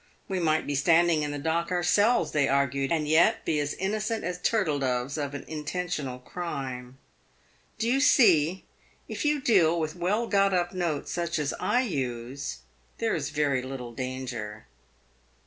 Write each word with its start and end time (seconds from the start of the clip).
'We 0.27 0.39
might 0.39 0.65
be 0.65 0.73
standing 0.73 1.21
in 1.21 1.29
the 1.29 1.37
dock 1.37 1.69
our 1.69 1.83
selves,' 1.83 2.31
they 2.31 2.47
argued,' 2.49 2.91
and 2.91 3.07
yet 3.07 3.45
be 3.45 3.59
as 3.59 3.75
innocent 3.75 4.23
as 4.23 4.41
turtle 4.41 4.79
doves 4.79 5.15
of 5.15 5.35
an 5.35 5.45
intentional 5.47 6.17
crime.' 6.17 6.97
Do 7.77 7.87
you 7.87 7.99
see, 7.99 8.65
if 9.07 9.25
you 9.25 9.39
deal 9.39 9.79
with 9.79 9.95
well 9.95 10.25
got 10.25 10.55
up 10.55 10.73
notes 10.73 11.11
such 11.11 11.37
as 11.37 11.53
I 11.59 11.81
use, 11.81 12.61
there 12.97 13.13
is 13.13 13.29
very 13.29 13.61
little 13.61 13.93
danger." 13.93 14.65